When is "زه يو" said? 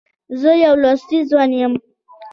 0.41-0.73